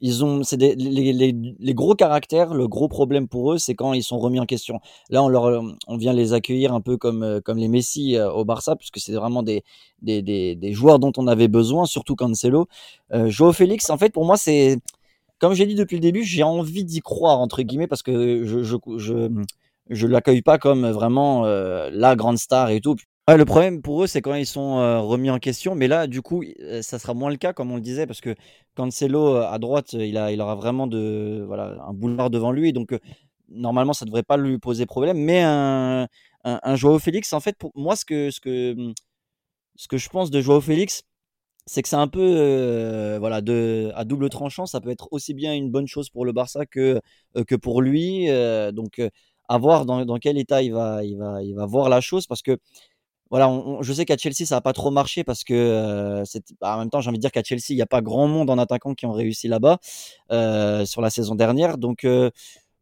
[0.00, 2.54] ils ont, c'est les, gros caractères.
[2.54, 4.80] Le gros problème pour eux, c'est quand ils sont remis en question.
[5.10, 8.30] Là, on leur, on vient les accueillir un peu comme euh, comme les Messi euh,
[8.30, 9.64] au Barça, puisque c'est vraiment des,
[10.02, 12.68] des, des, des, joueurs dont on avait besoin, surtout Cancelo.
[13.12, 14.78] Euh, Joao Félix, en fait, pour moi, c'est
[15.38, 18.62] comme j'ai dit depuis le début, j'ai envie d'y croire entre guillemets parce que je
[18.62, 19.30] je je,
[19.90, 22.96] je l'accueille pas comme vraiment euh, la grande star et tout
[23.36, 25.74] le problème pour eux, c'est quand ils sont euh, remis en question.
[25.74, 28.20] Mais là, du coup, euh, ça sera moins le cas, comme on le disait, parce
[28.20, 28.34] que
[28.74, 32.72] Cancelo euh, à droite, il, aura vraiment de, voilà, un boulevard devant lui.
[32.72, 32.96] Donc,
[33.50, 35.18] normalement, ça ne devrait pas lui poser problème.
[35.18, 36.08] Mais un,
[36.44, 40.60] un, Joao Félix, en fait, pour moi, ce que, ce que, je pense de Joao
[40.60, 41.02] Félix,
[41.66, 43.42] c'est que c'est un peu voilà
[43.94, 46.98] à double tranchant ça peut être aussi bien une bonne chose pour le Barça que
[47.60, 48.26] pour lui
[48.72, 49.02] donc
[49.48, 52.26] à voir dans, dans, quel état il va il va il va voir la chose
[52.26, 52.56] parce que
[53.30, 56.24] voilà, je sais qu'à Chelsea, ça n'a pas trop marché parce que euh,
[56.60, 58.26] bah, en même temps, j'ai envie de dire qu'à Chelsea, il n'y a pas grand
[58.26, 59.78] monde en attaquant qui ont réussi là-bas
[60.32, 61.76] euh, sur la saison dernière.
[61.76, 62.30] Donc euh,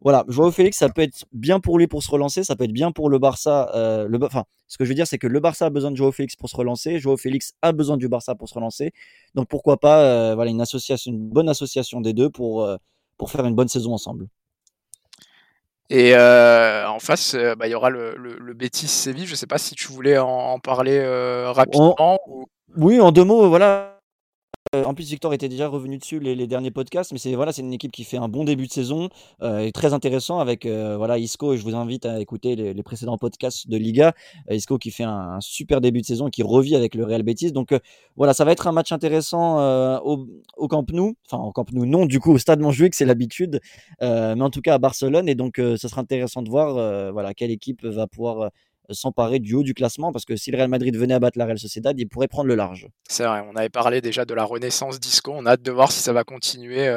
[0.01, 2.73] voilà, Joao Félix, ça peut être bien pour lui pour se relancer, ça peut être
[2.73, 3.71] bien pour le Barça.
[4.09, 6.13] le, enfin, ce que je veux dire, c'est que le Barça a besoin de Joao
[6.13, 8.93] Félix pour se relancer, Joao Félix a besoin du Barça pour se relancer.
[9.35, 12.69] Donc pourquoi pas, voilà, une association, une bonne association des deux pour
[13.17, 14.29] pour faire une bonne saison ensemble.
[15.88, 19.27] Et euh, en face, euh, bah, il y aura le, le, le Betis Séville.
[19.27, 22.18] Je ne sais pas si tu voulais en, parler euh, rapidement.
[22.77, 23.96] Oui, en deux mots, voilà.
[24.77, 27.62] Euh, en plus, Victor était déjà revenu dessus les, derniers podcasts, mais c'est voilà, c'est
[27.62, 29.09] une équipe qui fait un bon début de saison
[29.43, 31.55] euh, et très intéressant avec euh, voilà Isco.
[31.55, 34.12] Et je vous invite à écouter les, précédents podcasts de Liga.
[34.51, 37.53] Isco qui fait un, super début de saison, qui revit avec le Real Betis.
[37.53, 37.75] Donc
[38.17, 39.59] voilà, ça va être un match intéressant
[40.01, 43.61] au, Camp Nou, enfin au Camp Nou, non, du coup au Stade Montjuic, c'est l'habitude,
[44.01, 45.29] mais en tout cas à Barcelone.
[45.29, 48.51] Et donc, ce sera intéressant de voir voilà quelle équipe va pouvoir
[48.90, 51.44] s'emparer du haut du classement parce que si le Real Madrid venait à battre la
[51.44, 52.88] Real Sociedad, il pourrait prendre le large.
[53.09, 55.33] C'est vrai, on avait parlé déjà de la renaissance d'Isco.
[55.35, 56.90] On a hâte de voir si ça va continuer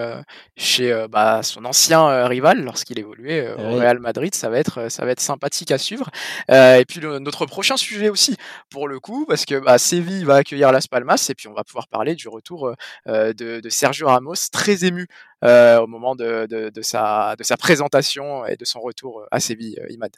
[0.58, 4.34] chez bah, son ancien rival lorsqu'il évoluait au Real Madrid.
[4.36, 6.10] Ça va être, ça va être sympathique à suivre.
[6.50, 8.36] et puis notre prochain sujet aussi,
[8.70, 11.64] pour le coup, parce que bah, Séville va accueillir Las Palmas et puis on va
[11.64, 12.74] pouvoir parler du retour
[13.08, 15.08] de, de, Sergio Ramos, très ému
[15.44, 20.12] au moment de, de, sa, de sa présentation et de son retour à Séville, Imad.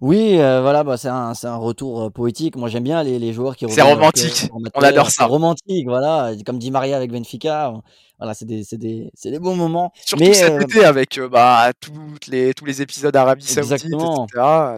[0.00, 2.56] Oui, voilà, bah, c'est un, un, retour poétique.
[2.56, 4.48] Moi, j'aime bien les, les, joueurs qui C'est romantique.
[4.74, 5.26] On adore ça.
[5.26, 6.32] Romantique, voilà.
[6.46, 7.72] Comme dit Maria avec Benfica.
[8.18, 9.92] Voilà, c'est des, des, des, bons moments.
[10.04, 14.26] Surtout Mais, cet été avec bah, toutes les, tous les épisodes Arabie Saoudite, etc.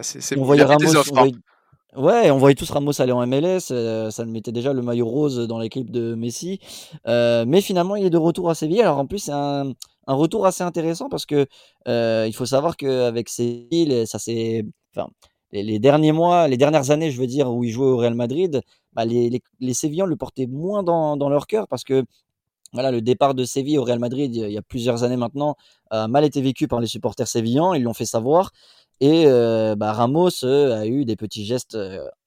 [0.01, 1.27] C'est on voyait Ramos, offres, hein.
[1.95, 3.59] Ouais, on voyait tous Ramos aller en MLS.
[4.09, 6.59] ça mettait déjà le maillot rose dans l'équipe de Messi.
[7.07, 8.81] Euh, mais finalement, il est de retour à Séville.
[8.81, 9.73] Alors en plus, c'est un,
[10.07, 11.45] retour assez intéressant parce que
[11.87, 15.07] euh, il faut savoir qu'avec Séville, ça c'est, enfin,
[15.51, 18.61] les, derniers mois, les dernières années, je veux dire, où il jouait au Real Madrid,
[18.93, 19.41] bah, les,
[19.73, 22.03] Sévillans le portaient moins dans, dans leur cœur parce que
[22.73, 25.55] voilà, le départ de Séville au Real Madrid, il y a plusieurs années maintenant,
[25.91, 27.75] a mal été vécu par les supporters sévillans.
[27.75, 28.51] Ils l'ont fait savoir.
[29.05, 29.25] Et
[29.75, 31.77] bah, Ramos a eu des petits gestes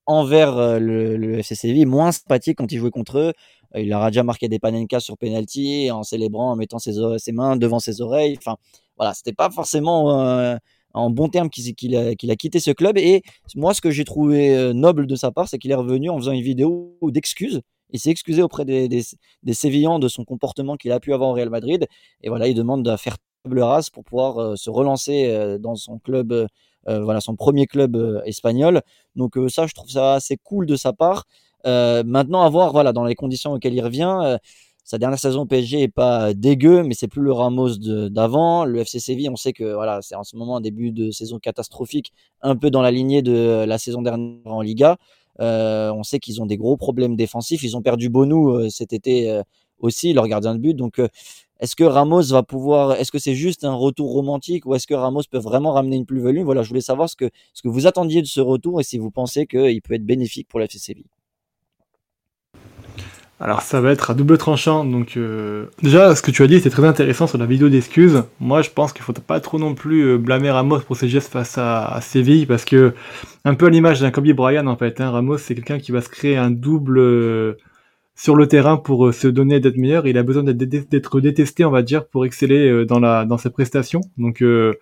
[0.04, 3.32] envers le, le, FC Séville moins sympathiques quand il jouait contre eux.
[3.74, 6.92] Il leur a déjà marqué des panenkas sur penalty en célébrant, en mettant ses,
[7.32, 8.36] mains devant ses oreilles.
[8.36, 8.56] Enfin,
[8.98, 10.58] voilà, c'était pas forcément
[10.92, 12.98] en bon terme qu'il a, a, quitté ce club.
[12.98, 13.22] Et
[13.54, 16.32] moi, ce que j'ai trouvé noble de sa part, c'est qu'il est revenu en faisant
[16.32, 17.62] une vidéo d'excuses.
[17.88, 19.02] Il s'est excusé auprès des, des,
[19.44, 21.86] des, Sévillans de son comportement qu'il a pu avoir au Real Madrid.
[22.22, 23.16] Et voilà, il demande de faire
[23.92, 26.46] pour pouvoir se relancer dans son club
[26.88, 28.82] euh, voilà son premier club euh, espagnol.
[29.16, 31.24] Donc euh, ça, je trouve ça assez cool de sa part.
[31.64, 34.38] maintenant, à voir voilà dans les conditions auxquelles il revient
[34.84, 37.76] sa dernière saison au PSG est pas dégueu, mais c'est plus le Ramos
[38.08, 38.64] d'avant.
[38.64, 41.40] Le FC Séville, on sait que voilà, c'est en ce moment un début de saison
[41.40, 44.96] catastrophique, un peu dans la lignée de la saison dernière en Liga.
[45.40, 47.64] Euh, on sait qu'ils ont des gros problèmes défensifs.
[47.64, 49.40] Ils ont perdu Bonou cet été
[49.78, 50.74] aussi, leur gardien de but.
[50.74, 51.00] Donc
[51.58, 54.94] est-ce que Ramos va pouvoir, est-ce que c'est juste un retour romantique ou est-ce que
[54.94, 56.42] Ramos peut vraiment ramener une plus-value?
[56.42, 58.98] Voilà, je voulais savoir ce que, ce que vous attendiez de ce retour et si
[58.98, 61.06] vous pensez qu'il peut être bénéfique pour la Séville.
[63.38, 64.84] Alors ça va être à double tranchant.
[64.84, 68.22] Donc euh, déjà, ce que tu as dit, c'est très intéressant sur la vidéo d'excuses.
[68.40, 71.32] Moi, je pense qu'il faut pas trop non plus euh, blâmer Ramos pour ses gestes
[71.32, 72.94] face à, Séville, parce que
[73.44, 75.00] un peu à l'image d'un Kobe Bryant en fait.
[75.00, 77.54] Hein, Ramos, c'est quelqu'un qui va se créer un double euh,
[78.16, 80.06] sur le terrain pour euh, se donner d'être meilleur.
[80.06, 80.58] Il a besoin d'être
[81.20, 84.00] détesté, on va dire, pour exceller euh, dans la dans ses prestations.
[84.16, 84.74] Donc euh,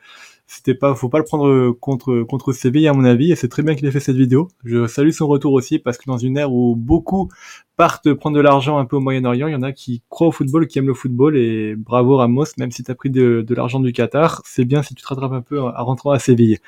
[0.46, 3.32] c'était pas, faut pas le prendre contre contre Séville à mon avis.
[3.32, 4.48] Et c'est très bien qu'il ait fait cette vidéo.
[4.64, 7.28] Je salue son retour aussi parce que dans une ère où beaucoup
[7.76, 10.32] partent prendre de l'argent un peu au Moyen-Orient, il y en a qui croient au
[10.32, 11.36] football, qui aiment le football.
[11.36, 14.82] Et bravo Ramos, même si tu as pris de, de l'argent du Qatar, c'est bien
[14.82, 16.58] si tu te rattrapes un peu à rentrant à Séville.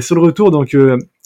[0.00, 0.74] sur le retour, donc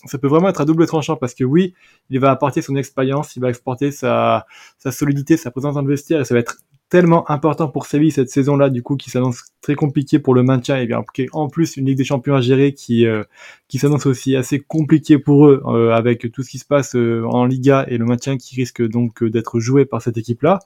[0.05, 1.75] ça peut vraiment être à double tranchant parce que oui,
[2.11, 4.47] il va apporter son expérience, il va exporter sa,
[4.91, 8.29] solidité, sa présence dans le vestiaire et ça va être tellement important pour Séville cette
[8.29, 11.87] saison-là, du coup, qui s'annonce très compliqué pour le maintien et bien en plus une
[11.87, 13.25] Ligue des Champions à gérer qui euh,
[13.69, 17.25] qui s'annonce aussi assez compliqué pour eux euh, avec tout ce qui se passe euh,
[17.27, 20.59] en Liga et le maintien qui risque donc d'être joué par cette équipe-là.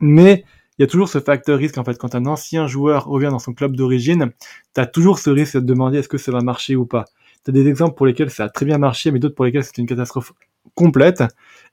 [0.00, 0.44] Mais
[0.78, 3.38] il y a toujours ce facteur risque en fait quand un ancien joueur revient dans
[3.38, 4.32] son club d'origine,
[4.74, 7.06] tu as toujours ce risque de te demander est-ce que ça va marcher ou pas.
[7.44, 9.78] T'as des exemples pour lesquels ça a très bien marché, mais d'autres pour lesquels c'est
[9.78, 10.32] une catastrophe
[10.74, 11.24] complète.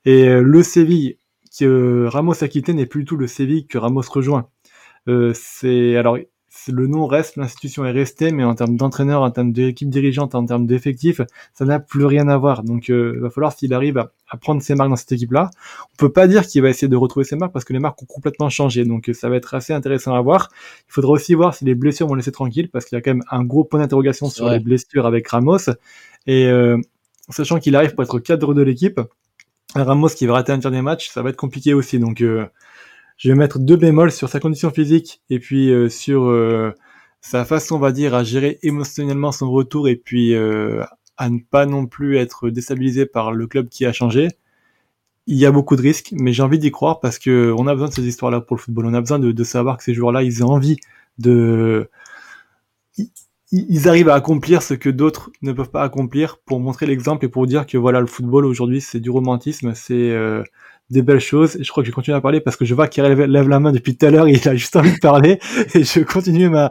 [0.06, 1.18] Et euh, le Séville
[1.60, 4.50] que Ramos a quitté n'est plus tout le Séville que Ramos rejoint.
[5.08, 6.18] Euh, c'est alors
[6.72, 10.46] le nom reste, l'institution est restée, mais en termes d'entraîneur, en termes d'équipe dirigeante, en
[10.46, 11.22] termes d'effectifs,
[11.54, 12.64] ça n'a plus rien à voir.
[12.64, 15.50] Donc, euh, il va falloir s'il arrive à, prendre ses marques dans cette équipe-là.
[15.94, 18.02] On peut pas dire qu'il va essayer de retrouver ses marques parce que les marques
[18.02, 18.86] ont complètement changé.
[18.86, 20.50] Donc, ça va être assez intéressant à voir.
[20.90, 23.12] Il faudra aussi voir si les blessures vont laisser tranquille parce qu'il y a quand
[23.12, 25.70] même un gros point d'interrogation sur les blessures avec Ramos.
[26.26, 26.78] Et euh,
[27.30, 29.00] sachant qu'il arrive pour être cadre de l'équipe,
[29.76, 32.00] Ramos qui va rater un dernier match, ça va être compliqué aussi.
[32.00, 32.46] Donc, euh,
[33.18, 36.72] je vais mettre deux bémols sur sa condition physique et puis euh, sur euh,
[37.20, 40.84] sa façon, on va dire, à gérer émotionnellement son retour et puis euh,
[41.18, 44.28] à ne pas non plus être déstabilisé par le club qui a changé.
[45.26, 47.74] Il y a beaucoup de risques, mais j'ai envie d'y croire parce que on a
[47.74, 48.86] besoin de ces histoires-là pour le football.
[48.86, 50.78] On a besoin de, de savoir que ces joueurs-là, ils ont envie
[51.18, 51.90] de,
[53.52, 57.30] ils arrivent à accomplir ce que d'autres ne peuvent pas accomplir pour montrer l'exemple et
[57.30, 60.16] pour dire que voilà, le football aujourd'hui, c'est du romantisme, c'est
[60.90, 61.58] des belles choses.
[61.60, 63.60] Je crois que je vais continuer à parler parce que je vois qu'il lève, la
[63.60, 64.28] main depuis tout à l'heure.
[64.28, 65.40] Il a juste envie de parler
[65.74, 66.70] et je continue ma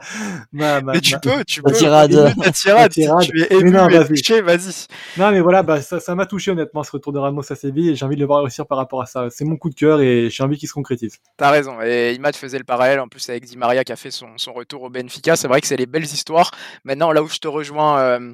[0.53, 1.73] ma, ma mais tu peux, tu peux.
[1.73, 2.35] Tirade.
[2.43, 2.93] Ta tirade.
[2.93, 4.41] Tu es ému, non, vas-y.
[4.41, 4.87] vas-y.
[5.19, 7.91] Non, mais voilà, bah ça, ça m'a touché honnêtement ce retour de Ramos à Séville
[7.91, 9.29] et j'ai envie de le voir réussir par rapport à ça.
[9.31, 11.19] C'est mon coup de cœur et j'ai envie qu'il se concrétise.
[11.37, 11.81] T'as raison.
[11.83, 14.53] Et Imad faisait le parallèle en plus avec Di Maria qui a fait son, son
[14.53, 15.37] retour au Benfica.
[15.37, 16.51] C'est vrai que c'est les belles histoires.
[16.85, 17.99] Maintenant, là où je te rejoins.
[17.99, 18.33] Euh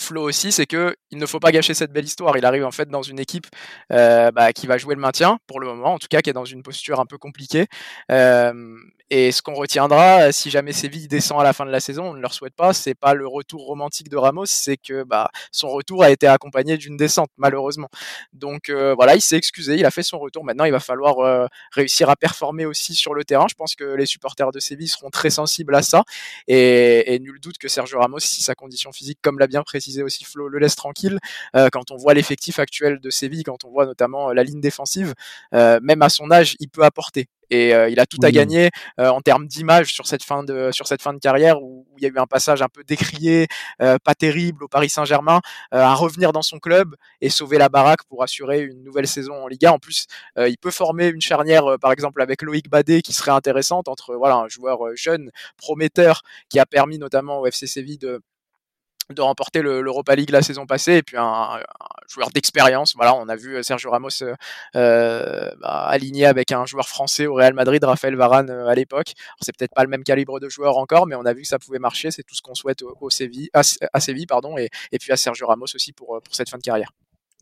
[0.00, 2.36] Flo aussi, c'est que il ne faut pas gâcher cette belle histoire.
[2.38, 3.46] Il arrive en fait dans une équipe
[3.92, 6.34] euh, bah, qui va jouer le maintien pour le moment, en tout cas qui est
[6.34, 7.66] dans une posture un peu compliquée.
[8.10, 8.52] Euh,
[9.12, 12.14] et ce qu'on retiendra, si jamais Séville descend à la fin de la saison, on
[12.14, 15.68] ne leur souhaite pas, c'est pas le retour romantique de Ramos, c'est que bah, son
[15.68, 17.88] retour a été accompagné d'une descente, malheureusement.
[18.32, 20.44] Donc euh, voilà, il s'est excusé, il a fait son retour.
[20.44, 23.46] Maintenant, il va falloir euh, réussir à performer aussi sur le terrain.
[23.50, 26.04] Je pense que les supporters de Séville seront très sensibles à ça.
[26.46, 30.24] Et nul doute que Sergio Ramos, si sa condition physique, comme l'a bien précisé aussi
[30.24, 31.18] Flo, le laisse tranquille,
[31.56, 35.14] euh, quand on voit l'effectif actuel de Séville, quand on voit notamment la ligne défensive,
[35.52, 39.08] même à son âge, il peut apporter et euh, il a tout à gagner euh,
[39.08, 42.06] en termes d'image sur cette fin de sur cette fin de carrière où, il y
[42.06, 43.46] a eu un passage un peu décrié,
[43.82, 48.04] euh, pas terrible au Paris Saint-Germain, à revenir dans son club et sauver la baraque
[48.04, 49.72] pour assurer une nouvelle saison en Liga.
[49.72, 50.06] En plus,
[50.38, 54.36] il peut former une charnière, par exemple avec Loïc Badet, qui serait intéressante entre voilà
[54.36, 58.22] un joueur jeune, prometteur, qui a permis notamment au FC Séville de
[59.14, 61.60] de remporter l'Europa League la saison passée et puis un,
[62.10, 62.94] joueur d'expérience.
[62.96, 64.34] Voilà, on a vu euh, Sergio Ramos euh,
[64.76, 69.12] euh, bah, aligné avec un joueur français au Real Madrid, Raphaël Varane à l'époque.
[69.40, 71.58] C'est peut-être pas le même calibre de joueur encore, mais on a vu que ça
[71.58, 72.10] pouvait marcher.
[72.10, 75.46] C'est tout ce qu'on souhaite au, Séville, à, Séville, pardon, et, et, puis à Sergio
[75.46, 76.92] Ramos aussi pour, pour cette fin de carrière.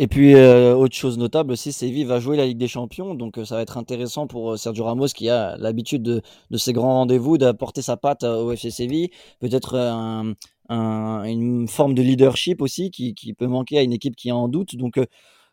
[0.01, 3.57] Et puis, autre chose notable aussi, Séville va jouer la Ligue des Champions, donc ça
[3.57, 7.83] va être intéressant pour Sergio Ramos qui a l'habitude de, de, ces grands rendez-vous, d'apporter
[7.83, 9.11] sa patte au FC Séville.
[9.41, 10.35] Peut-être un,
[10.69, 14.49] une forme de leadership aussi qui, qui, peut manquer à une équipe qui est en
[14.49, 14.77] doute.
[14.77, 15.07] Donc euh,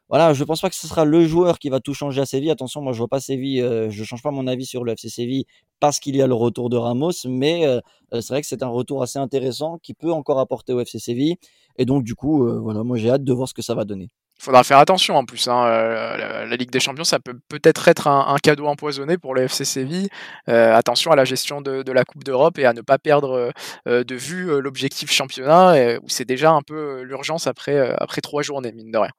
[0.10, 2.52] voilà, je pense pas que ce sera le joueur qui va tout changer à Séville.
[2.52, 5.10] Attention, moi je vois pas Séville, euh, je change pas mon avis sur le FC
[5.10, 5.46] Séville
[5.80, 7.80] parce qu'il y a le retour de Ramos, mais euh,
[8.14, 11.36] c'est vrai que c'est un retour assez intéressant qui peut encore apporter au FC Séville.
[11.78, 14.10] Et donc du coup, voilà, moi j'ai hâte de voir ce que ça va donner.
[14.38, 15.48] Il faudra faire attention en plus.
[15.48, 15.66] Hein.
[15.66, 19.64] Euh, la, Ligue des Champions, ça peut peut-être être un, cadeau empoisonné pour le FC
[19.64, 20.10] Séville.
[20.50, 23.52] Euh, attention à la gestion de, la Coupe d'Europe et à ne pas perdre
[23.88, 28.74] euh, de vue l'objectif championnat, où c'est déjà un peu l'urgence après, après trois journées,
[28.74, 29.12] mine de rien.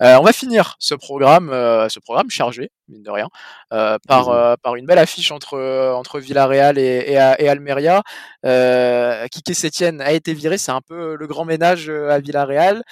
[0.00, 1.48] on va finir ce programme,
[1.88, 3.28] ce programme chargé, mine de rien,
[3.70, 5.58] par, par une belle affiche entre,
[5.94, 8.02] entre Villarreal et, et, et Almeria.
[8.44, 12.82] Kike Sétienne a été viré, c'est un peu le grand ménage à Villarreal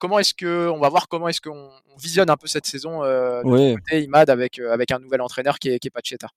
[0.00, 1.70] comment est-ce que on va voir comment est-ce qu'on
[2.02, 5.60] visionne un peu cette saison euh, de côté Imad avec euh, avec un nouvel entraîneur
[5.60, 6.28] qui est, qui est Pacheta.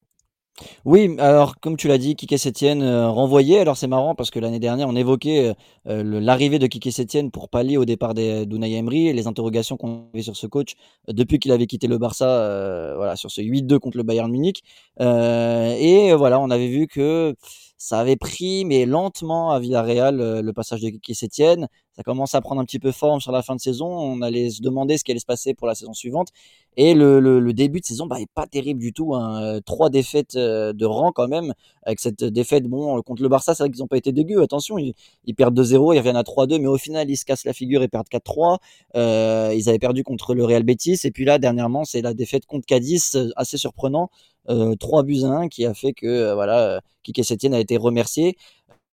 [0.86, 3.60] Oui, alors comme tu l'as dit, Kike Sétienne euh, renvoyé.
[3.60, 7.78] Alors c'est marrant parce que l'année dernière, on évoquait l'arrivée de Kike Sétienne pour pallier
[7.78, 10.74] au départ d'Unai Emery et les interrogations qu'on avait sur ce coach
[11.08, 14.62] depuis qu'il avait quitté le Barça, voilà, sur ce 8-2 contre le Bayern Munich.
[15.00, 17.36] et voilà, on avait vu que
[17.84, 22.42] ça avait pris, mais lentement à Villarreal, le passage de Kike Sétienne ça commence à
[22.42, 23.86] prendre un petit peu forme sur la fin de saison.
[23.86, 26.30] On allait se demander ce qui allait se passer pour la saison suivante.
[26.76, 29.14] Et le, le, début de saison bah, est pas terrible du tout.
[29.14, 29.60] Hein.
[29.64, 31.54] Trois défaites euh, de rang quand même.
[31.84, 34.42] Avec cette défaite bon contre le Barça, c'est vrai qu'ils n'ont pas été dégueux.
[34.42, 37.46] Attention, ils, ils perdent 2-0, ils reviennent à 3-2, mais au final ils se cassent
[37.46, 38.58] la figure et perdent 4-3.
[38.96, 40.98] Euh, ils avaient perdu contre le Real Betis.
[41.04, 44.10] Et puis là, dernièrement, c'est la défaite contre Cadiz, euh, assez surprenant.
[44.50, 47.78] Euh, 3 buts à 1 qui a fait que euh, voilà, Kike Setien a été
[47.78, 48.38] remercié.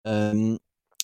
[0.07, 0.57] Euh,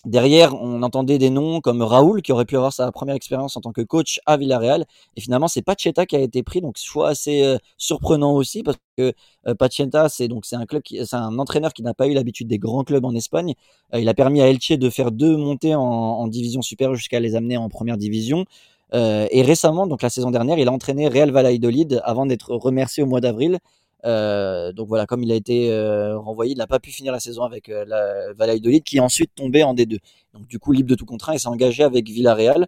[0.06, 3.60] Derrière, on entendait des noms comme Raoul, qui aurait pu avoir sa première expérience en
[3.60, 4.84] tant que coach à Villarreal.
[5.16, 6.60] Et finalement, c'est Pacheta qui a été pris.
[6.60, 9.12] Donc, choix assez euh, surprenant aussi, parce que
[9.48, 12.46] euh, Pacheta, c'est donc c'est un club, c'est un entraîneur qui n'a pas eu l'habitude
[12.46, 13.54] des grands clubs en Espagne.
[13.94, 17.34] Euh, il a permis à Elche de faire deux montées en, division supérieure jusqu'à les
[17.34, 18.44] amener en première division.
[18.92, 23.06] et récemment, donc la saison dernière, il a entraîné Real Valladolid avant d'être remercié au
[23.06, 23.58] mois d'avril.
[24.06, 27.20] Euh, donc voilà, comme il a été euh, renvoyé, il n'a pas pu finir la
[27.20, 29.98] saison avec euh, la Valladolid, qui est ensuite tombé en D2.
[30.32, 32.66] Donc du coup, libre de tout contrat, il s'est engagé avec Villarreal.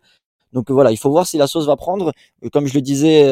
[0.53, 2.13] Donc voilà, il faut voir si la sauce va prendre.
[2.53, 3.25] Comme je le disais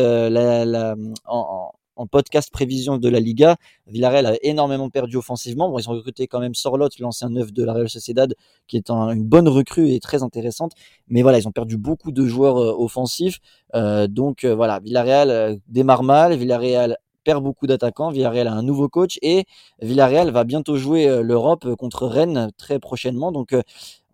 [1.26, 1.72] en,
[2.10, 5.70] podcast prévision de la Liga, Villarreal a énormément perdu offensivement.
[5.70, 8.34] Bon, ils ont recruté quand même Sorlot, l'ancien neuf de la Real Sociedad,
[8.68, 10.72] qui est une bonne recrue et très intéressante.
[11.08, 13.38] Mais voilà, ils ont perdu beaucoup de joueurs offensifs.
[13.72, 16.36] donc voilà, Villarreal démarre mal.
[16.36, 18.10] Villarreal perd beaucoup d'attaquants.
[18.10, 19.44] Villarreal a un nouveau coach et
[19.82, 23.32] Villarreal va bientôt jouer euh, l'Europe contre Rennes très prochainement.
[23.32, 23.62] Donc, euh,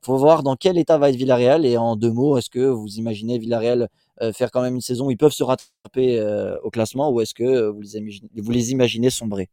[0.01, 1.66] faut voir dans quel état va être Villarreal.
[1.66, 3.88] Et en deux mots, est-ce que vous imaginez Villarreal
[4.22, 6.20] euh, faire quand même une saison où ils peuvent se rattraper
[6.62, 9.51] au classement ou est-ce que vous les imaginez, vous les imaginez sombrer?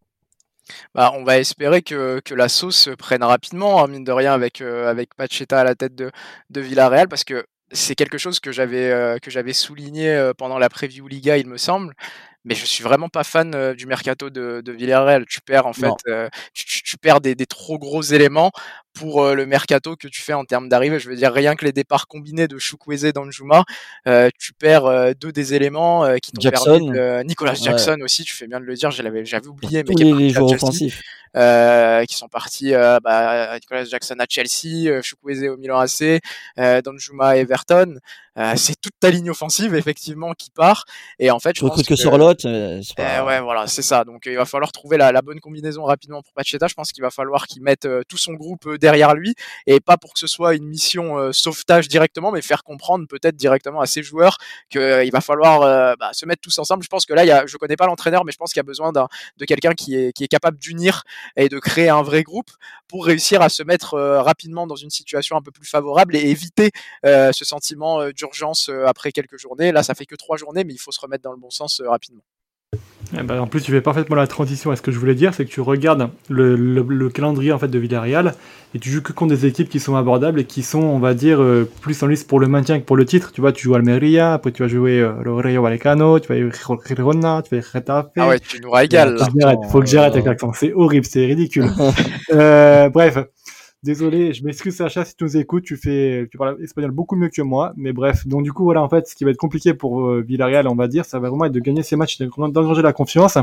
[0.95, 4.61] Bah, on va espérer que, que, la sauce prenne rapidement, hein, mine de rien, avec,
[4.61, 6.11] avec Pacheta à la tête de,
[6.51, 11.08] de Villarreal, parce que c'est quelque chose que j'avais que j'avais souligné pendant la preview
[11.08, 11.93] Liga, il me semble.
[12.45, 15.25] mais je suis vraiment pas fan du mercato de, de Villarreal.
[15.25, 15.91] Tu perds en fait,
[16.53, 18.51] tu, tu, perds des, des, trop gros éléments
[18.93, 20.99] pour le mercato que tu fais en termes d'arrivée.
[20.99, 23.65] Je veux dire, rien que les départs combinés de Chukwueze et d'Anjuma,
[24.08, 26.91] euh, tu perds deux des éléments qui t'ont permis.
[27.25, 29.84] Nicolas Jackson aussi, tu fais bien de le dire, j'avais oublié.
[29.88, 31.01] mais les, les joueurs offensifs.
[31.35, 36.19] Euh, qui sont partis euh, bah, Nicolas Jackson à Chelsea, euh, Chukwueze au Milan AC,
[36.57, 36.81] euh,
[37.19, 37.99] à Everton.
[38.39, 40.86] Euh, c'est toute ta ligne offensive effectivement qui part.
[41.19, 42.43] Et en fait, je, pense que, sur l'autre.
[42.95, 43.23] Pas...
[43.23, 44.04] ouais, voilà, c'est ça.
[44.04, 46.67] Donc il va falloir trouver la, la, bonne combinaison rapidement pour Pacheta.
[46.67, 49.36] Je pense qu'il va falloir qu'il mette tout son groupe derrière lui
[49.67, 53.82] et pas pour que ce soit une mission sauvetage directement, mais faire comprendre peut-être directement
[53.82, 54.38] à ses joueurs
[54.69, 56.84] qu'il va falloir bah, se mettre tous ensemble.
[56.84, 58.60] Je pense que là, il y a, je connais pas l'entraîneur, mais je pense qu'il
[58.60, 61.04] y a besoin de quelqu'un qui est, qui est capable d'unir
[61.36, 62.49] et de créer un vrai groupe
[62.88, 66.30] pour réussir à se mettre euh, rapidement dans une situation un peu plus favorable et
[66.30, 66.71] éviter
[67.06, 69.71] euh, ce sentiment euh, d'urgence après quelques journées.
[69.71, 71.81] Là, ça fait que trois journées, mais il faut se remettre dans le bon sens
[71.85, 72.23] rapidement.
[73.17, 75.33] Eh ben, en plus, tu fais parfaitement la transition à ce que je voulais dire,
[75.33, 78.35] c'est que tu regardes le, le, calendrier en fait de Villarreal
[78.75, 81.15] et tu joues que contre des équipes qui sont abordables et qui sont, on va
[81.15, 83.31] dire, euh, plus en liste pour le maintien que pour le titre.
[83.31, 86.37] Tu vois, tu joues Almeria, après tu vas jouer euh, le Rayo Vallecano, tu vas
[86.37, 86.51] jouer
[86.85, 88.07] Girona, tu vas jouer Retafe.
[88.15, 89.17] Ah ouais, tu nous régales.
[89.17, 91.65] Il faut que j'arrête avec l'accent, c'est horrible, c'est ridicule.
[92.31, 93.17] euh, bref,
[93.81, 97.29] Désolé, je m'excuse Sacha si tu nous écoutes, tu fais, tu parles espagnol beaucoup mieux
[97.29, 98.27] que moi, mais bref.
[98.27, 100.75] Donc du coup voilà, en fait, ce qui va être compliqué pour euh, Villarreal, on
[100.75, 103.37] va dire, ça va vraiment être de gagner ces matchs, d'engranger la confiance.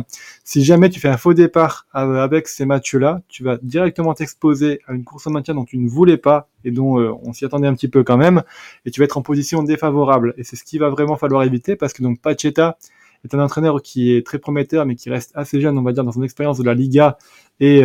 [0.45, 4.81] Si jamais tu fais un faux départ euh, avec ces matchs-là, tu vas directement t'exposer
[4.87, 7.47] à une course au maintien dont tu ne voulais pas et dont euh, on s'y
[7.47, 8.43] attendait un petit peu quand même,
[8.85, 10.35] et tu vas être en position défavorable.
[10.37, 12.77] Et c'est ce qu'il va vraiment falloir éviter parce que donc Pacheta
[13.25, 16.05] est un entraîneur qui est très prometteur, mais qui reste assez jeune, on va dire,
[16.05, 17.17] dans son expérience de la Liga
[17.59, 17.83] et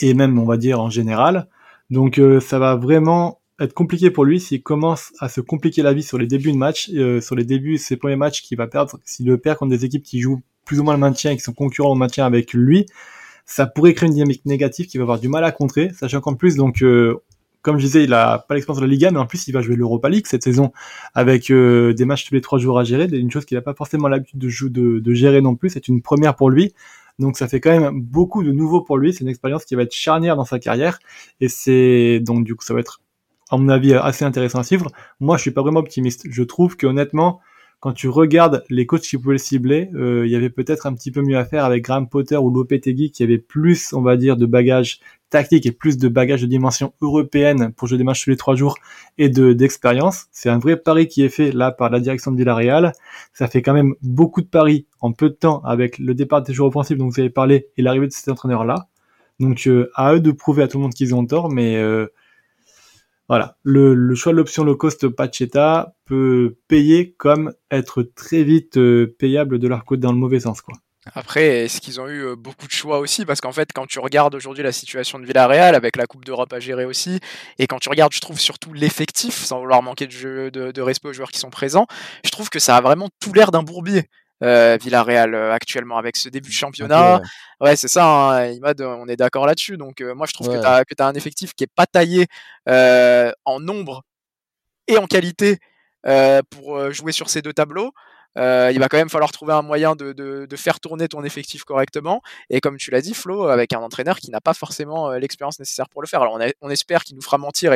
[0.00, 1.48] et même on va dire en général.
[1.90, 5.92] Donc euh, ça va vraiment être compliqué pour lui s'il commence à se compliquer la
[5.92, 8.66] vie sur les débuts de match, euh, sur les débuts ses premiers matchs qu'il va
[8.66, 11.36] perdre, s'il le perd contre des équipes qui jouent plus ou moins le maintien et
[11.36, 12.86] qui sont concurrents au maintien avec lui,
[13.44, 16.34] ça pourrait créer une dynamique négative qui va avoir du mal à contrer, sachant qu'en
[16.34, 17.16] plus donc euh,
[17.62, 19.60] comme je disais, il a pas l'expérience de la Liga, mais en plus il va
[19.60, 20.72] jouer l'Europa League cette saison
[21.12, 24.08] avec des matchs tous les trois jours à gérer, une chose qu'il n'a pas forcément
[24.08, 25.68] l'habitude de, de, de, gérer non plus.
[25.68, 26.72] C'est une première pour lui.
[27.20, 29.12] Donc ça fait quand même beaucoup de nouveau pour lui.
[29.12, 30.98] C'est une expérience qui va être charnière dans sa carrière.
[31.40, 33.00] Et c'est donc du coup ça va être
[33.50, 34.90] à mon avis assez intéressant à suivre.
[35.20, 36.26] Moi je suis pas vraiment optimiste.
[36.28, 37.40] Je trouve que honnêtement
[37.78, 40.94] quand tu regardes les coachs qui pouvaient le cibler, euh, il y avait peut-être un
[40.94, 44.18] petit peu mieux à faire avec Graham Potter ou Lopetegui qui avait plus, on va
[44.18, 48.24] dire, de bagages tactiques et plus de bagages de dimension européenne pour jouer des matchs
[48.24, 48.76] tous les trois jours
[49.16, 50.26] et de d'expérience.
[50.32, 52.92] C'est un vrai pari qui est fait là par la direction de Villarreal.
[53.32, 56.52] Ça fait quand même beaucoup de paris en peu de temps avec le départ des
[56.52, 58.88] joueurs offensifs dont vous avez parlé et l'arrivée de cet entraîneur-là.
[59.38, 62.06] Donc euh, à eux de prouver à tout le monde qu'ils ont tort, mais euh,
[63.28, 69.14] voilà, le, choix de l'option low cost Pacheta peut payer comme être très vite euh,
[69.18, 70.74] payable de leur côté dans le mauvais sens, quoi.
[71.14, 73.24] Après, est-ce qu'ils ont eu euh, beaucoup de choix aussi?
[73.24, 76.52] Parce qu'en fait, quand tu regardes aujourd'hui la situation de Villarreal, avec la Coupe d'Europe
[76.52, 77.20] à gérer aussi,
[77.58, 81.08] et quand tu regardes, je trouve surtout l'effectif, sans vouloir manquer de, jeu, de, respect
[81.08, 81.86] aux joueurs qui sont présents,
[82.24, 84.08] je trouve que ça a vraiment tout l'air d'un bourbier.
[84.42, 87.20] Euh, Villarreal actuellement avec ce début de championnat.
[87.60, 89.76] Ouais, c'est ça, hein, Imad, on est d'accord là-dessus.
[89.76, 92.26] Donc moi je trouve que tu as, as un effectif qui est pas taillé
[92.66, 94.02] en nombre
[94.88, 95.58] et en qualité
[96.50, 97.92] pour jouer sur ces deux tableaux.
[98.36, 101.64] il va quand même falloir trouver un moyen de, de, de, faire tourner ton effectif
[101.64, 102.22] correctement.
[102.48, 105.88] Et comme tu l'as dit, Flo, avec un entraîneur qui n'a pas forcément l'expérience nécessaire
[105.88, 106.22] pour le faire.
[106.22, 107.72] Alors on, on espère qu'il nous fera mentir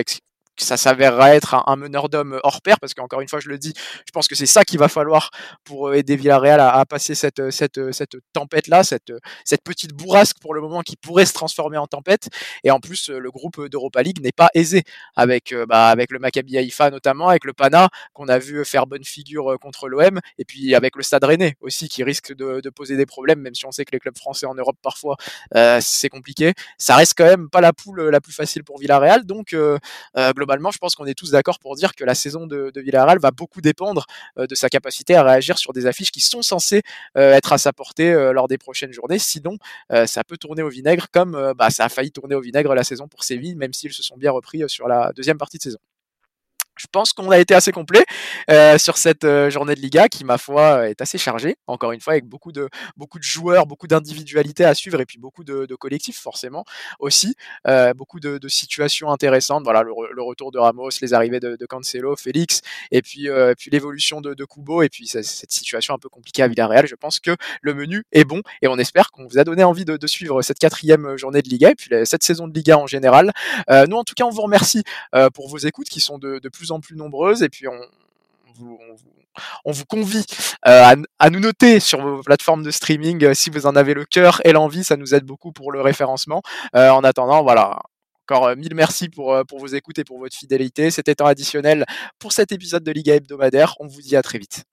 [0.56, 3.72] ça s'avérera être un, meneur d'hommes hors pair, parce qu'encore une fois, je le dis,
[4.06, 5.30] je pense que c'est ça qu'il va falloir
[5.64, 9.12] pour euh, aider Villarreal à, passer cette, euh, cette, euh, cette tempête-là, cette,
[9.44, 12.28] cette petite bourrasque pour le moment qui pourrait se transformer en tempête.
[12.62, 14.82] Et en plus, le groupe d'Europa League n'est pas aisé,
[15.16, 19.04] avec, bah, avec le Maccabi Haïfa notamment, avec le Pana, qu'on a vu faire bonne
[19.04, 22.96] figure contre l'OM, et puis avec le Stade Rennais aussi, qui risque de, de, poser
[22.96, 25.16] des problèmes, même si on sait que les clubs français en Europe, parfois,
[25.54, 26.52] euh, c'est compliqué.
[26.78, 29.78] Ça reste quand même pas la poule la plus facile pour Villarreal, donc euh,
[30.70, 33.60] je pense qu'on est tous d'accord pour dire que la saison de, Villarreal va beaucoup
[33.60, 34.06] dépendre
[34.38, 36.82] euh, de sa capacité à réagir sur des affiches qui sont censées
[37.16, 39.18] euh, être à sa portée euh, lors des prochaines journées.
[39.18, 39.58] Sinon,
[40.06, 43.08] ça peut tourner au vinaigre comme bah, ça a failli tourner au vinaigre la saison
[43.08, 45.78] pour Séville, même s'ils se sont bien repris sur la deuxième partie de saison
[46.76, 48.04] je pense qu'on a été assez complet
[48.50, 51.56] euh, sur cette euh, journée de Liga qui, ma foi, est assez chargée.
[51.66, 55.18] Encore une fois, avec beaucoup de beaucoup de joueurs, beaucoup d'individualités à suivre et puis
[55.18, 56.64] beaucoup de, de collectifs forcément
[56.98, 59.62] aussi, euh, beaucoup de, de, situations intéressantes.
[59.64, 62.60] Voilà, le, le, retour de Ramos, les arrivées de, de Cancelo, Félix,
[62.90, 66.42] et puis euh, puis l'évolution de, de Kubo et puis cette situation un peu compliquée
[66.42, 66.86] à Villarreal.
[66.86, 69.84] Je pense que le menu est bon et on espère qu'on vous a donné envie
[69.84, 72.86] de, de, suivre cette quatrième journée de Liga et puis cette saison de Liga en
[72.86, 73.32] général.
[73.68, 74.82] nous, en tout cas, on vous remercie
[75.34, 77.80] pour vos écoutes qui sont de, de plus en plus nombreuses et puis on,
[79.64, 80.24] on vous, convie
[80.62, 80.94] à,
[81.30, 84.84] nous noter sur vos plateformes de streaming si vous en avez le cœur et l'envie,
[84.84, 86.42] ça nous aide beaucoup pour le référencement.
[86.72, 87.80] en attendant, voilà,
[88.26, 90.90] encore mille merci pour, pour vos écoutes et pour votre fidélité.
[90.90, 91.84] C'était temps additionnel
[92.18, 93.74] pour cet épisode de Liga hebdomadaire.
[93.80, 94.64] On vous dit à très vite.